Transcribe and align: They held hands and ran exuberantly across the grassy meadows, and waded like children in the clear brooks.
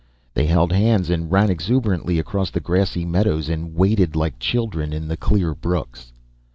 They 0.33 0.47
held 0.47 0.71
hands 0.71 1.11
and 1.11 1.31
ran 1.31 1.51
exuberantly 1.51 2.17
across 2.17 2.49
the 2.49 2.59
grassy 2.59 3.05
meadows, 3.05 3.49
and 3.49 3.75
waded 3.75 4.15
like 4.15 4.39
children 4.39 4.93
in 4.93 5.07
the 5.07 5.15
clear 5.15 5.53
brooks. 5.53 6.11